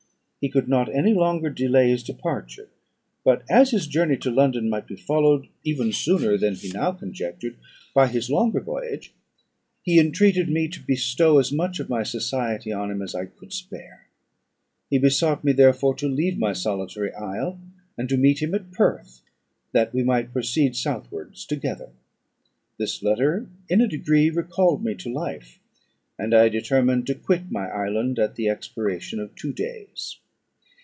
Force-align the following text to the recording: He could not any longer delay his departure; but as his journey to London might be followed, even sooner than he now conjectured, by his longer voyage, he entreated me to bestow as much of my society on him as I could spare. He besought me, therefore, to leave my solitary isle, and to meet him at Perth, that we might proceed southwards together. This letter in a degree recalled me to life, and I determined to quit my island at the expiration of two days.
He 0.43 0.49
could 0.49 0.67
not 0.67 0.89
any 0.89 1.13
longer 1.13 1.51
delay 1.51 1.89
his 1.91 2.01
departure; 2.01 2.67
but 3.23 3.43
as 3.47 3.69
his 3.69 3.85
journey 3.85 4.17
to 4.17 4.31
London 4.31 4.71
might 4.71 4.87
be 4.87 4.95
followed, 4.95 5.47
even 5.63 5.93
sooner 5.93 6.35
than 6.35 6.55
he 6.55 6.71
now 6.71 6.93
conjectured, 6.93 7.57
by 7.93 8.07
his 8.07 8.27
longer 8.31 8.59
voyage, 8.59 9.13
he 9.83 9.99
entreated 9.99 10.49
me 10.49 10.67
to 10.69 10.81
bestow 10.81 11.37
as 11.37 11.51
much 11.51 11.79
of 11.79 11.89
my 11.91 12.01
society 12.01 12.71
on 12.73 12.89
him 12.89 13.03
as 13.03 13.13
I 13.13 13.25
could 13.27 13.53
spare. 13.53 14.07
He 14.89 14.97
besought 14.97 15.43
me, 15.43 15.51
therefore, 15.51 15.93
to 15.97 16.07
leave 16.09 16.39
my 16.39 16.53
solitary 16.53 17.13
isle, 17.13 17.59
and 17.95 18.09
to 18.09 18.17
meet 18.17 18.41
him 18.41 18.55
at 18.55 18.71
Perth, 18.71 19.21
that 19.73 19.93
we 19.93 20.01
might 20.01 20.33
proceed 20.33 20.75
southwards 20.75 21.45
together. 21.45 21.91
This 22.79 23.03
letter 23.03 23.47
in 23.69 23.79
a 23.79 23.87
degree 23.87 24.31
recalled 24.31 24.83
me 24.83 24.95
to 24.95 25.13
life, 25.13 25.59
and 26.17 26.33
I 26.33 26.49
determined 26.49 27.05
to 27.05 27.13
quit 27.13 27.51
my 27.51 27.67
island 27.67 28.17
at 28.17 28.33
the 28.37 28.49
expiration 28.49 29.19
of 29.19 29.35
two 29.35 29.53
days. 29.53 30.17